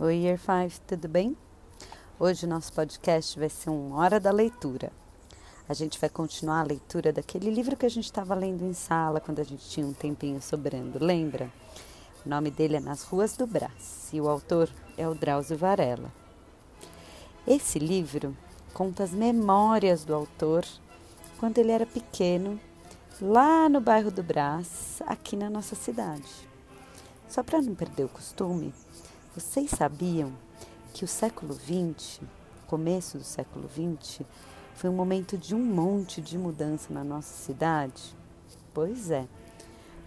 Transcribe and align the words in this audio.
Oi, 0.00 0.14
Year 0.18 0.38
5, 0.38 0.80
tudo 0.86 1.08
bem? 1.08 1.36
Hoje 2.20 2.46
o 2.46 2.48
nosso 2.48 2.72
podcast 2.72 3.36
vai 3.36 3.48
ser 3.48 3.70
um 3.70 3.94
Hora 3.94 4.20
da 4.20 4.30
Leitura. 4.30 4.92
A 5.68 5.74
gente 5.74 5.98
vai 5.98 6.08
continuar 6.08 6.60
a 6.60 6.66
leitura 6.66 7.12
daquele 7.12 7.50
livro 7.50 7.76
que 7.76 7.84
a 7.84 7.88
gente 7.88 8.04
estava 8.04 8.32
lendo 8.32 8.64
em 8.64 8.72
sala 8.72 9.18
quando 9.18 9.40
a 9.40 9.42
gente 9.42 9.68
tinha 9.68 9.84
um 9.84 9.92
tempinho 9.92 10.40
sobrando, 10.40 11.04
lembra? 11.04 11.52
O 12.24 12.28
nome 12.28 12.48
dele 12.48 12.76
é 12.76 12.80
Nas 12.80 13.02
Ruas 13.02 13.36
do 13.36 13.44
Brás 13.44 14.08
e 14.12 14.20
o 14.20 14.28
autor 14.28 14.70
é 14.96 15.08
o 15.08 15.16
Drauzio 15.16 15.58
Varela. 15.58 16.12
Esse 17.44 17.80
livro 17.80 18.36
conta 18.72 19.02
as 19.02 19.10
memórias 19.10 20.04
do 20.04 20.14
autor 20.14 20.64
quando 21.40 21.58
ele 21.58 21.72
era 21.72 21.84
pequeno, 21.84 22.60
lá 23.20 23.68
no 23.68 23.80
bairro 23.80 24.12
do 24.12 24.22
Brás, 24.22 25.02
aqui 25.08 25.34
na 25.34 25.50
nossa 25.50 25.74
cidade. 25.74 26.46
Só 27.28 27.42
para 27.42 27.60
não 27.60 27.74
perder 27.74 28.04
o 28.04 28.08
costume, 28.08 28.72
vocês 29.34 29.70
sabiam 29.70 30.32
que 30.92 31.04
o 31.04 31.08
século 31.08 31.54
XX, 31.54 32.20
começo 32.66 33.18
do 33.18 33.24
século 33.24 33.68
XX, 33.68 34.22
foi 34.74 34.88
um 34.88 34.94
momento 34.94 35.36
de 35.36 35.54
um 35.54 35.62
monte 35.62 36.20
de 36.20 36.38
mudança 36.38 36.92
na 36.92 37.04
nossa 37.04 37.34
cidade? 37.34 38.16
Pois 38.72 39.10
é. 39.10 39.26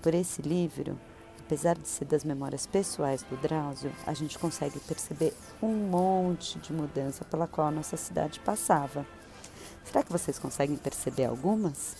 Por 0.01 0.13
esse 0.13 0.41
livro, 0.41 0.99
apesar 1.39 1.77
de 1.77 1.87
ser 1.87 2.05
das 2.05 2.23
memórias 2.23 2.65
pessoais 2.65 3.21
do 3.23 3.37
Drauzio, 3.37 3.91
a 4.07 4.13
gente 4.13 4.39
consegue 4.39 4.79
perceber 4.79 5.33
um 5.61 5.73
monte 5.73 6.57
de 6.59 6.73
mudança 6.73 7.23
pela 7.25 7.47
qual 7.47 7.67
a 7.67 7.71
nossa 7.71 7.97
cidade 7.97 8.39
passava. 8.39 9.05
Será 9.83 10.03
que 10.03 10.11
vocês 10.11 10.39
conseguem 10.39 10.77
perceber 10.77 11.25
algumas? 11.25 11.95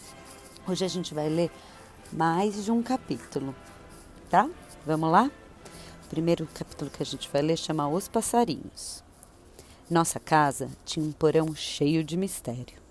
Hoje 0.67 0.85
a 0.85 0.87
gente 0.87 1.13
vai 1.13 1.29
ler 1.29 1.51
mais 2.11 2.63
de 2.63 2.71
um 2.71 2.81
capítulo, 2.81 3.55
tá? 4.29 4.49
Vamos 4.85 5.11
lá? 5.11 5.29
Primeiro 6.11 6.45
capítulo 6.53 6.91
que 6.91 7.01
a 7.01 7.05
gente 7.05 7.29
vai 7.31 7.41
ler 7.41 7.57
chama 7.57 7.87
Os 7.87 8.09
Passarinhos. 8.09 9.01
Nossa 9.89 10.19
casa 10.19 10.69
tinha 10.83 11.05
um 11.05 11.13
porão 11.13 11.55
cheio 11.55 12.03
de 12.03 12.17
mistério. 12.17 12.81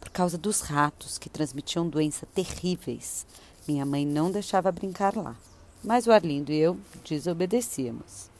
Por 0.00 0.08
causa 0.08 0.38
dos 0.38 0.62
ratos 0.62 1.18
que 1.18 1.28
transmitiam 1.28 1.86
doenças 1.86 2.26
terríveis, 2.34 3.26
minha 3.68 3.84
mãe 3.84 4.06
não 4.06 4.30
deixava 4.30 4.72
brincar 4.72 5.14
lá. 5.14 5.36
Mas 5.84 6.06
o 6.06 6.12
Arlindo 6.12 6.50
e 6.50 6.56
eu 6.56 6.78
desobedecíamos. 7.04 8.30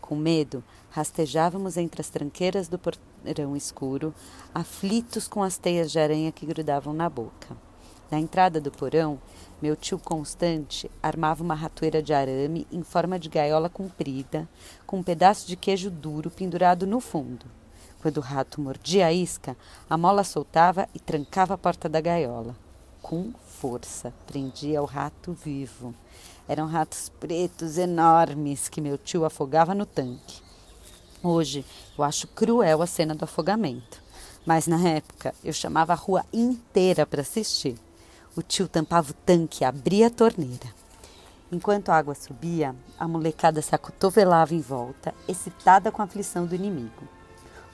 Com 0.00 0.16
medo, 0.16 0.64
rastejávamos 0.90 1.76
entre 1.76 2.00
as 2.00 2.10
tranqueiras 2.10 2.66
do 2.66 2.80
porão 2.80 3.56
escuro, 3.56 4.12
aflitos 4.52 5.28
com 5.28 5.44
as 5.44 5.58
teias 5.58 5.92
de 5.92 6.00
aranha 6.00 6.32
que 6.32 6.44
grudavam 6.44 6.92
na 6.92 7.08
boca. 7.08 7.56
Na 8.10 8.20
entrada 8.20 8.60
do 8.60 8.70
porão, 8.70 9.18
meu 9.60 9.74
tio 9.74 9.98
Constante 9.98 10.88
armava 11.02 11.42
uma 11.42 11.54
ratoeira 11.54 12.00
de 12.00 12.14
arame 12.14 12.66
em 12.70 12.82
forma 12.82 13.18
de 13.18 13.28
gaiola 13.28 13.68
comprida, 13.68 14.48
com 14.86 14.98
um 14.98 15.02
pedaço 15.02 15.46
de 15.48 15.56
queijo 15.56 15.90
duro 15.90 16.30
pendurado 16.30 16.86
no 16.86 17.00
fundo. 17.00 17.46
Quando 18.00 18.18
o 18.18 18.20
rato 18.20 18.60
mordia 18.60 19.06
a 19.06 19.12
isca, 19.12 19.56
a 19.90 19.98
mola 19.98 20.22
soltava 20.22 20.88
e 20.94 21.00
trancava 21.00 21.54
a 21.54 21.58
porta 21.58 21.88
da 21.88 22.00
gaiola. 22.00 22.54
Com 23.02 23.32
força, 23.44 24.12
prendia 24.26 24.80
o 24.80 24.84
rato 24.84 25.32
vivo. 25.32 25.92
Eram 26.46 26.66
ratos 26.66 27.08
pretos 27.08 27.76
enormes 27.76 28.68
que 28.68 28.80
meu 28.80 28.96
tio 28.96 29.24
afogava 29.24 29.74
no 29.74 29.84
tanque. 29.84 30.40
Hoje 31.22 31.64
eu 31.98 32.04
acho 32.04 32.28
cruel 32.28 32.82
a 32.82 32.86
cena 32.86 33.14
do 33.14 33.24
afogamento, 33.24 34.00
mas 34.44 34.68
na 34.68 34.80
época 34.88 35.34
eu 35.42 35.52
chamava 35.52 35.92
a 35.92 35.96
rua 35.96 36.24
inteira 36.32 37.04
para 37.04 37.22
assistir. 37.22 37.76
O 38.36 38.42
tio 38.42 38.68
tampava 38.68 39.12
o 39.12 39.14
tanque 39.14 39.62
e 39.62 39.64
abria 39.64 40.08
a 40.08 40.10
torneira. 40.10 40.68
Enquanto 41.50 41.88
a 41.88 41.96
água 41.96 42.14
subia, 42.14 42.76
a 42.98 43.08
molecada 43.08 43.62
se 43.62 43.74
acotovelava 43.74 44.54
em 44.54 44.60
volta, 44.60 45.14
excitada 45.26 45.90
com 45.90 46.02
a 46.02 46.04
aflição 46.04 46.44
do 46.44 46.54
inimigo. 46.54 47.08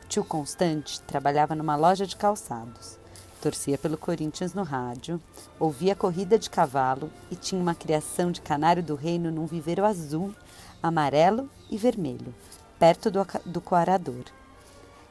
O 0.04 0.06
tio 0.06 0.24
Constante 0.24 1.00
trabalhava 1.00 1.56
numa 1.56 1.74
loja 1.74 2.06
de 2.06 2.14
calçados. 2.14 2.96
Torcia 3.40 3.76
pelo 3.76 3.98
Corinthians 3.98 4.54
no 4.54 4.62
rádio, 4.62 5.20
ouvia 5.58 5.96
corrida 5.96 6.38
de 6.38 6.48
cavalo 6.48 7.10
e 7.28 7.34
tinha 7.34 7.60
uma 7.60 7.74
criação 7.74 8.30
de 8.30 8.40
canário 8.40 8.84
do 8.84 8.94
reino 8.94 9.32
num 9.32 9.46
viveiro 9.46 9.84
azul, 9.84 10.32
amarelo 10.80 11.50
e 11.72 11.76
vermelho, 11.76 12.32
perto 12.78 13.10
do, 13.10 13.26
do 13.44 13.60
coarador. 13.60 14.26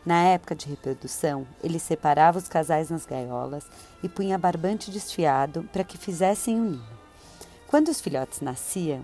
Na 0.05 0.23
época 0.23 0.55
de 0.55 0.67
reprodução, 0.67 1.45
ele 1.63 1.77
separava 1.77 2.39
os 2.39 2.47
casais 2.47 2.89
nas 2.89 3.05
gaiolas 3.05 3.65
e 4.01 4.09
punha 4.09 4.37
barbante 4.37 4.89
desfiado 4.89 5.63
para 5.71 5.83
que 5.83 5.97
fizessem 5.97 6.59
o 6.59 6.63
um 6.63 6.69
ninho. 6.71 7.01
Quando 7.67 7.89
os 7.89 8.01
filhotes 8.01 8.41
nasciam, 8.41 9.03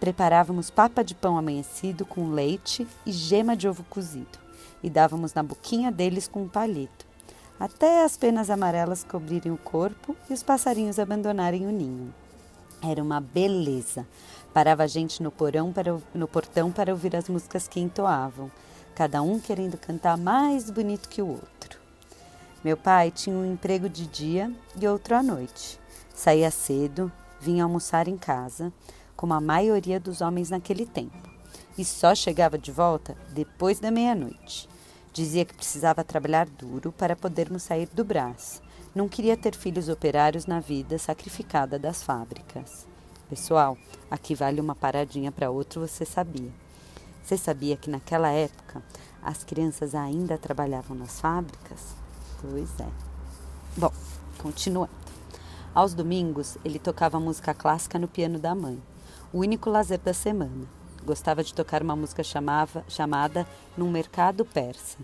preparávamos 0.00 0.68
papa 0.68 1.04
de 1.04 1.14
pão 1.14 1.38
amanhecido 1.38 2.04
com 2.04 2.30
leite 2.30 2.86
e 3.06 3.12
gema 3.12 3.56
de 3.56 3.68
ovo 3.68 3.84
cozido 3.84 4.42
e 4.82 4.90
dávamos 4.90 5.32
na 5.32 5.44
boquinha 5.44 5.92
deles 5.92 6.26
com 6.26 6.42
um 6.42 6.48
palito, 6.48 7.06
até 7.58 8.04
as 8.04 8.16
penas 8.16 8.50
amarelas 8.50 9.04
cobrirem 9.04 9.52
o 9.52 9.56
corpo 9.56 10.16
e 10.28 10.32
os 10.32 10.42
passarinhos 10.42 10.98
abandonarem 10.98 11.66
o 11.68 11.70
ninho. 11.70 12.12
Era 12.82 13.00
uma 13.00 13.20
beleza. 13.20 14.04
Parava 14.52 14.82
a 14.82 14.86
gente 14.88 15.22
no 15.22 15.30
porão 15.30 15.72
para, 15.72 15.96
no 16.12 16.26
portão 16.26 16.72
para 16.72 16.90
ouvir 16.90 17.14
as 17.14 17.28
músicas 17.28 17.68
que 17.68 17.78
entoavam 17.78 18.50
cada 18.94 19.22
um 19.22 19.40
querendo 19.40 19.76
cantar 19.76 20.16
mais 20.16 20.70
bonito 20.70 21.08
que 21.08 21.22
o 21.22 21.28
outro. 21.28 21.80
Meu 22.62 22.76
pai 22.76 23.10
tinha 23.10 23.34
um 23.34 23.52
emprego 23.52 23.88
de 23.88 24.06
dia 24.06 24.52
e 24.80 24.86
outro 24.86 25.16
à 25.16 25.22
noite. 25.22 25.80
Saía 26.14 26.50
cedo, 26.50 27.10
vinha 27.40 27.64
almoçar 27.64 28.06
em 28.06 28.16
casa, 28.16 28.72
como 29.16 29.34
a 29.34 29.40
maioria 29.40 29.98
dos 29.98 30.20
homens 30.20 30.50
naquele 30.50 30.86
tempo, 30.86 31.28
e 31.76 31.84
só 31.84 32.14
chegava 32.14 32.56
de 32.56 32.70
volta 32.70 33.16
depois 33.30 33.80
da 33.80 33.90
meia-noite. 33.90 34.68
Dizia 35.12 35.44
que 35.44 35.54
precisava 35.54 36.04
trabalhar 36.04 36.46
duro 36.46 36.92
para 36.92 37.16
podermos 37.16 37.64
sair 37.64 37.88
do 37.92 38.04
Brás. 38.04 38.62
Não 38.94 39.08
queria 39.08 39.36
ter 39.36 39.56
filhos 39.56 39.88
operários 39.88 40.46
na 40.46 40.60
vida 40.60 40.98
sacrificada 40.98 41.78
das 41.78 42.02
fábricas. 42.02 42.86
Pessoal, 43.28 43.76
aqui 44.10 44.34
vale 44.34 44.60
uma 44.60 44.74
paradinha 44.74 45.32
para 45.32 45.50
outro, 45.50 45.80
você 45.80 46.04
sabia. 46.04 46.61
Você 47.22 47.36
sabia 47.36 47.76
que 47.76 47.88
naquela 47.88 48.30
época 48.30 48.82
as 49.22 49.44
crianças 49.44 49.94
ainda 49.94 50.36
trabalhavam 50.36 50.96
nas 50.96 51.20
fábricas? 51.20 51.94
Pois 52.40 52.68
é. 52.80 52.88
Bom, 53.76 53.92
continuando. 54.38 54.90
Aos 55.72 55.94
domingos, 55.94 56.58
ele 56.64 56.78
tocava 56.78 57.20
música 57.20 57.54
clássica 57.54 57.98
no 57.98 58.08
piano 58.08 58.38
da 58.38 58.54
mãe, 58.54 58.82
o 59.32 59.38
único 59.38 59.70
lazer 59.70 60.00
da 60.00 60.12
semana. 60.12 60.66
Gostava 61.04 61.42
de 61.42 61.54
tocar 61.54 61.82
uma 61.82 61.96
música 61.96 62.22
chamava, 62.22 62.84
chamada 62.88 63.46
Num 63.76 63.90
Mercado 63.90 64.44
Persa. 64.44 64.98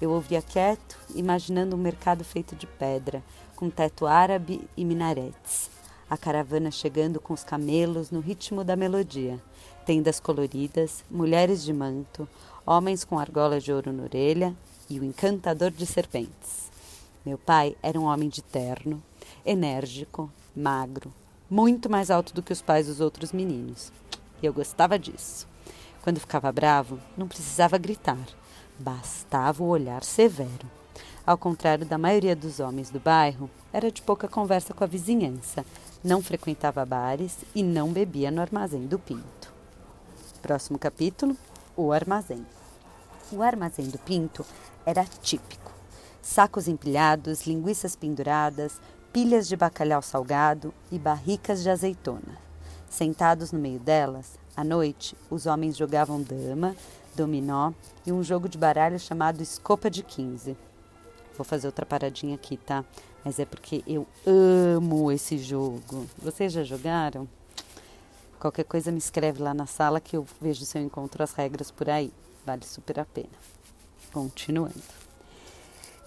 Eu 0.00 0.10
ouvia 0.10 0.40
quieto, 0.40 0.96
imaginando 1.14 1.74
um 1.74 1.78
mercado 1.78 2.24
feito 2.24 2.54
de 2.54 2.66
pedra, 2.66 3.22
com 3.56 3.68
teto 3.68 4.06
árabe 4.06 4.68
e 4.76 4.84
minaretes. 4.84 5.70
A 6.08 6.16
caravana 6.16 6.70
chegando 6.70 7.20
com 7.20 7.34
os 7.34 7.44
camelos 7.44 8.10
no 8.10 8.20
ritmo 8.20 8.64
da 8.64 8.76
melodia 8.76 9.38
tendas 9.88 10.20
coloridas, 10.20 11.02
mulheres 11.10 11.64
de 11.64 11.72
manto, 11.72 12.28
homens 12.66 13.04
com 13.06 13.18
argola 13.18 13.58
de 13.58 13.72
ouro 13.72 13.90
na 13.90 14.02
orelha 14.02 14.54
e 14.86 15.00
o 15.00 15.04
encantador 15.04 15.70
de 15.70 15.86
serpentes. 15.86 16.70
Meu 17.24 17.38
pai 17.38 17.74
era 17.82 17.98
um 17.98 18.04
homem 18.04 18.28
de 18.28 18.42
terno, 18.42 19.02
enérgico, 19.46 20.30
magro, 20.54 21.10
muito 21.48 21.88
mais 21.88 22.10
alto 22.10 22.34
do 22.34 22.42
que 22.42 22.52
os 22.52 22.60
pais 22.60 22.86
dos 22.86 23.00
outros 23.00 23.32
meninos. 23.32 23.90
E 24.42 24.44
eu 24.44 24.52
gostava 24.52 24.98
disso. 24.98 25.48
Quando 26.02 26.20
ficava 26.20 26.52
bravo, 26.52 27.00
não 27.16 27.26
precisava 27.26 27.78
gritar, 27.78 28.28
bastava 28.78 29.62
o 29.62 29.68
olhar 29.68 30.04
severo. 30.04 30.70
Ao 31.26 31.38
contrário 31.38 31.86
da 31.86 31.96
maioria 31.96 32.36
dos 32.36 32.60
homens 32.60 32.90
do 32.90 33.00
bairro, 33.00 33.48
era 33.72 33.90
de 33.90 34.02
pouca 34.02 34.28
conversa 34.28 34.74
com 34.74 34.84
a 34.84 34.86
vizinhança, 34.86 35.64
não 36.04 36.20
frequentava 36.20 36.84
bares 36.84 37.38
e 37.54 37.62
não 37.62 37.90
bebia 37.90 38.30
no 38.30 38.42
armazém 38.42 38.86
do 38.86 38.98
Pinto. 38.98 39.37
Próximo 40.42 40.78
capítulo: 40.78 41.36
O 41.76 41.92
armazém. 41.92 42.46
O 43.32 43.42
armazém 43.42 43.86
do 43.86 43.98
Pinto 43.98 44.44
era 44.86 45.04
típico: 45.04 45.72
sacos 46.22 46.68
empilhados, 46.68 47.46
linguiças 47.46 47.96
penduradas, 47.96 48.80
pilhas 49.12 49.48
de 49.48 49.56
bacalhau 49.56 50.00
salgado 50.00 50.72
e 50.90 50.98
barricas 50.98 51.62
de 51.62 51.70
azeitona. 51.70 52.38
Sentados 52.88 53.52
no 53.52 53.58
meio 53.58 53.78
delas, 53.78 54.38
à 54.56 54.64
noite, 54.64 55.16
os 55.28 55.46
homens 55.46 55.76
jogavam 55.76 56.22
dama, 56.22 56.74
dominó 57.14 57.72
e 58.06 58.12
um 58.12 58.22
jogo 58.22 58.48
de 58.48 58.56
baralho 58.56 58.98
chamado 58.98 59.42
Escopa 59.42 59.90
de 59.90 60.02
15. 60.02 60.56
Vou 61.36 61.44
fazer 61.44 61.66
outra 61.66 61.84
paradinha 61.84 62.34
aqui, 62.34 62.56
tá? 62.56 62.84
Mas 63.24 63.38
é 63.38 63.44
porque 63.44 63.84
eu 63.86 64.06
amo 64.26 65.12
esse 65.12 65.36
jogo. 65.38 66.06
Vocês 66.16 66.52
já 66.52 66.64
jogaram? 66.64 67.28
Qualquer 68.38 68.64
coisa 68.64 68.92
me 68.92 68.98
escreve 68.98 69.42
lá 69.42 69.52
na 69.52 69.66
sala 69.66 70.00
que 70.00 70.16
eu 70.16 70.24
vejo 70.40 70.64
se 70.64 70.78
eu 70.78 70.82
encontro 70.82 71.22
as 71.24 71.32
regras 71.32 71.70
por 71.70 71.90
aí. 71.90 72.12
Vale 72.46 72.64
super 72.64 73.00
a 73.00 73.04
pena. 73.04 73.28
Continuando. 74.12 74.80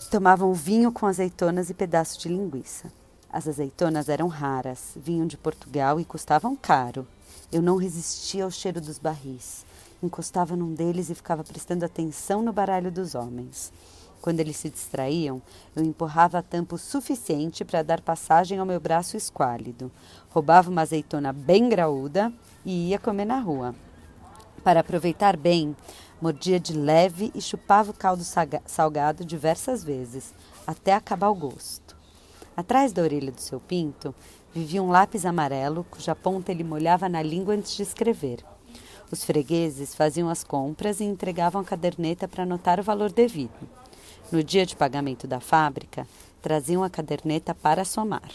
Tomavam 0.09 0.53
vinho 0.53 0.91
com 0.91 1.05
azeitonas 1.05 1.69
e 1.69 1.73
pedaços 1.73 2.17
de 2.17 2.29
linguiça. 2.29 2.91
As 3.29 3.47
azeitonas 3.47 4.09
eram 4.09 4.27
raras, 4.27 4.91
vinham 4.95 5.25
de 5.25 5.37
Portugal 5.37 5.99
e 5.99 6.05
custavam 6.05 6.55
caro. 6.55 7.07
Eu 7.51 7.61
não 7.61 7.75
resistia 7.75 8.45
ao 8.45 8.51
cheiro 8.51 8.79
dos 8.81 8.97
barris. 8.97 9.65
Encostava 10.01 10.55
num 10.55 10.73
deles 10.73 11.09
e 11.09 11.15
ficava 11.15 11.43
prestando 11.43 11.85
atenção 11.85 12.41
no 12.41 12.51
baralho 12.51 12.91
dos 12.91 13.13
homens. 13.13 13.71
Quando 14.21 14.39
eles 14.39 14.55
se 14.55 14.69
distraíam, 14.69 15.41
eu 15.75 15.83
empurrava 15.83 16.37
a 16.37 16.43
tampa 16.43 16.75
o 16.75 16.77
suficiente 16.77 17.65
para 17.65 17.81
dar 17.81 18.01
passagem 18.01 18.59
ao 18.59 18.65
meu 18.65 18.79
braço 18.79 19.17
esquálido. 19.17 19.91
Roubava 20.29 20.69
uma 20.69 20.83
azeitona 20.83 21.33
bem 21.33 21.67
graúda 21.67 22.31
e 22.63 22.89
ia 22.89 22.99
comer 22.99 23.25
na 23.25 23.39
rua. 23.39 23.73
Para 24.63 24.81
aproveitar 24.81 25.35
bem, 25.35 25.75
mordia 26.21 26.59
de 26.59 26.73
leve 26.73 27.31
e 27.33 27.41
chupava 27.41 27.89
o 27.89 27.95
caldo 27.95 28.23
salgado 28.67 29.25
diversas 29.25 29.83
vezes, 29.83 30.35
até 30.67 30.93
acabar 30.93 31.29
o 31.29 31.35
gosto. 31.35 31.97
Atrás 32.55 32.93
da 32.93 33.01
orelha 33.01 33.31
do 33.31 33.41
seu 33.41 33.59
pinto 33.59 34.13
vivia 34.53 34.83
um 34.83 34.91
lápis 34.91 35.25
amarelo 35.25 35.83
cuja 35.89 36.13
ponta 36.13 36.51
ele 36.51 36.63
molhava 36.63 37.09
na 37.09 37.23
língua 37.23 37.55
antes 37.55 37.75
de 37.75 37.81
escrever. 37.81 38.45
Os 39.09 39.23
fregueses 39.23 39.95
faziam 39.95 40.29
as 40.29 40.43
compras 40.43 40.99
e 40.99 41.05
entregavam 41.05 41.61
a 41.61 41.65
caderneta 41.65 42.27
para 42.27 42.43
anotar 42.43 42.79
o 42.79 42.83
valor 42.83 43.11
devido. 43.11 43.67
No 44.31 44.41
dia 44.41 44.65
de 44.65 44.77
pagamento 44.77 45.27
da 45.27 45.41
fábrica, 45.41 46.07
traziam 46.41 46.83
a 46.83 46.89
caderneta 46.89 47.53
para 47.53 47.83
somar. 47.83 48.31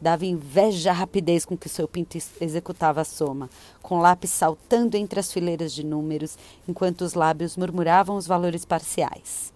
Dava 0.00 0.26
inveja 0.26 0.90
a 0.90 0.94
rapidez 0.94 1.44
com 1.44 1.56
que 1.56 1.68
seu 1.68 1.86
pinto 1.86 2.18
executava 2.40 3.02
a 3.02 3.04
soma, 3.04 3.48
com 3.80 3.98
o 3.98 4.00
lápis 4.00 4.30
saltando 4.30 4.96
entre 4.96 5.20
as 5.20 5.32
fileiras 5.32 5.72
de 5.72 5.86
números, 5.86 6.36
enquanto 6.66 7.02
os 7.02 7.14
lábios 7.14 7.56
murmuravam 7.56 8.16
os 8.16 8.26
valores 8.26 8.64
parciais. 8.64 9.52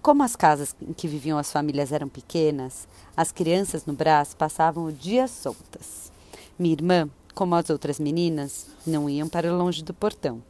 Como 0.00 0.22
as 0.22 0.36
casas 0.36 0.76
em 0.80 0.92
que 0.92 1.08
viviam 1.08 1.36
as 1.36 1.50
famílias 1.50 1.90
eram 1.90 2.08
pequenas, 2.08 2.86
as 3.16 3.32
crianças 3.32 3.86
no 3.86 3.92
Brás 3.92 4.34
passavam 4.34 4.84
o 4.84 4.92
dia 4.92 5.26
soltas. 5.26 6.12
Minha 6.56 6.74
irmã, 6.74 7.10
como 7.34 7.56
as 7.56 7.70
outras 7.70 7.98
meninas, 7.98 8.68
não 8.86 9.10
iam 9.10 9.28
para 9.28 9.52
longe 9.52 9.82
do 9.82 9.92
portão. 9.92 10.40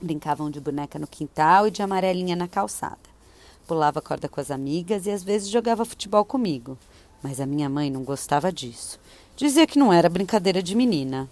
Brincavam 0.00 0.48
de 0.48 0.60
boneca 0.60 0.96
no 0.96 1.08
quintal 1.08 1.66
e 1.66 1.72
de 1.72 1.82
amarelinha 1.82 2.36
na 2.36 2.46
calçada. 2.46 3.11
Pulava 3.66 4.00
corda 4.00 4.28
com 4.28 4.40
as 4.40 4.50
amigas 4.50 5.06
e 5.06 5.10
às 5.10 5.22
vezes 5.22 5.48
jogava 5.48 5.84
futebol 5.84 6.24
comigo. 6.24 6.76
Mas 7.22 7.40
a 7.40 7.46
minha 7.46 7.68
mãe 7.68 7.90
não 7.90 8.02
gostava 8.02 8.52
disso. 8.52 8.98
Dizia 9.36 9.66
que 9.66 9.78
não 9.78 9.92
era 9.92 10.08
brincadeira 10.08 10.62
de 10.62 10.74
menina. 10.74 11.28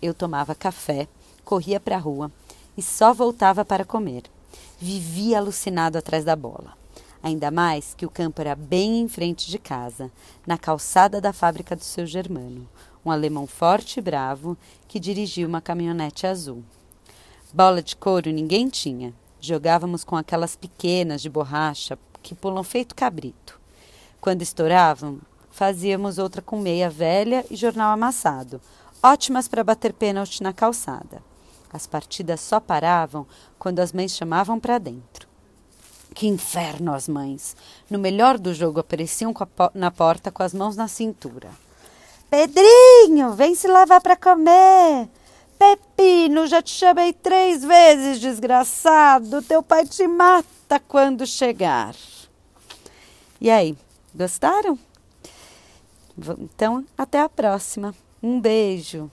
Eu 0.00 0.14
tomava 0.14 0.54
café, 0.54 1.08
corria 1.44 1.80
para 1.80 1.96
a 1.96 2.00
rua 2.00 2.30
e 2.76 2.82
só 2.82 3.12
voltava 3.12 3.64
para 3.64 3.84
comer. 3.84 4.22
Vivia 4.78 5.38
alucinado 5.38 5.98
atrás 5.98 6.24
da 6.24 6.36
bola. 6.36 6.76
Ainda 7.22 7.50
mais 7.50 7.94
que 7.94 8.06
o 8.06 8.10
campo 8.10 8.40
era 8.40 8.54
bem 8.54 9.00
em 9.00 9.08
frente 9.08 9.50
de 9.50 9.58
casa, 9.58 10.10
na 10.46 10.56
calçada 10.56 11.20
da 11.20 11.32
fábrica 11.32 11.74
do 11.74 11.82
seu 11.82 12.06
Germano, 12.06 12.68
um 13.04 13.10
alemão 13.10 13.46
forte 13.46 13.98
e 13.98 14.02
bravo 14.02 14.56
que 14.86 15.00
dirigia 15.00 15.46
uma 15.46 15.60
caminhonete 15.60 16.26
azul. 16.26 16.62
Bola 17.52 17.82
de 17.82 17.96
couro 17.96 18.30
ninguém 18.30 18.68
tinha. 18.68 19.12
Jogávamos 19.40 20.04
com 20.04 20.16
aquelas 20.16 20.56
pequenas 20.56 21.22
de 21.22 21.30
borracha 21.30 21.98
que 22.22 22.34
pulam 22.34 22.64
feito 22.64 22.94
cabrito. 22.94 23.58
Quando 24.20 24.42
estouravam, 24.42 25.20
fazíamos 25.50 26.18
outra 26.18 26.42
com 26.42 26.58
meia 26.58 26.90
velha 26.90 27.44
e 27.50 27.56
jornal 27.56 27.92
amassado, 27.92 28.60
ótimas 29.02 29.46
para 29.46 29.64
bater 29.64 29.92
pênalti 29.92 30.42
na 30.42 30.52
calçada. 30.52 31.22
As 31.72 31.86
partidas 31.86 32.40
só 32.40 32.58
paravam 32.58 33.26
quando 33.58 33.80
as 33.80 33.92
mães 33.92 34.12
chamavam 34.12 34.58
para 34.58 34.78
dentro. 34.78 35.28
Que 36.14 36.26
inferno 36.26 36.92
as 36.92 37.06
mães! 37.06 37.54
No 37.88 37.98
melhor 37.98 38.38
do 38.38 38.52
jogo 38.52 38.80
apareciam 38.80 39.32
na 39.74 39.90
porta 39.90 40.32
com 40.32 40.42
as 40.42 40.52
mãos 40.52 40.74
na 40.74 40.88
cintura. 40.88 41.50
Pedrinho, 42.30 43.32
vem 43.34 43.54
se 43.54 43.68
lavar 43.68 44.00
para 44.00 44.16
comer. 44.16 45.08
Pepino, 45.58 46.46
já 46.46 46.62
te 46.62 46.70
chamei 46.70 47.12
três 47.12 47.64
vezes, 47.64 48.20
desgraçado. 48.20 49.42
Teu 49.42 49.62
pai 49.62 49.84
te 49.84 50.06
mata 50.06 50.80
quando 50.86 51.26
chegar. 51.26 51.94
E 53.40 53.50
aí, 53.50 53.76
gostaram? 54.14 54.78
Então, 56.38 56.84
até 56.96 57.20
a 57.20 57.28
próxima. 57.28 57.94
Um 58.22 58.40
beijo. 58.40 59.10